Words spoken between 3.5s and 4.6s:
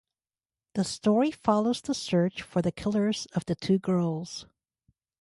two girls.